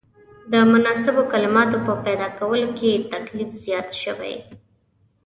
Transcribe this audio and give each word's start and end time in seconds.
د 0.51 0.53
مناسبو 0.71 1.21
کلماتو 1.31 1.77
په 1.85 1.93
پیدا 2.05 2.27
کولو 2.39 2.67
کې 2.77 2.91
تکلیف 3.13 3.49
زیات 3.63 3.89
شوی. 4.03 4.35